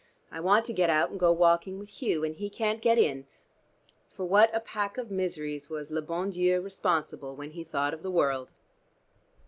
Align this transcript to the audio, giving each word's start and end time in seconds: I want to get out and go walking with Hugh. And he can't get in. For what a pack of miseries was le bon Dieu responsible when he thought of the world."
I 0.31 0.39
want 0.39 0.65
to 0.65 0.73
get 0.73 0.89
out 0.89 1.11
and 1.11 1.19
go 1.19 1.31
walking 1.31 1.77
with 1.77 2.01
Hugh. 2.01 2.23
And 2.23 2.33
he 2.35 2.49
can't 2.49 2.81
get 2.81 2.97
in. 2.97 3.27
For 4.15 4.25
what 4.25 4.49
a 4.51 4.59
pack 4.59 4.97
of 4.97 5.11
miseries 5.11 5.69
was 5.69 5.91
le 5.91 6.01
bon 6.01 6.31
Dieu 6.31 6.59
responsible 6.59 7.35
when 7.35 7.51
he 7.51 7.63
thought 7.63 7.93
of 7.93 8.01
the 8.01 8.09
world." 8.09 8.51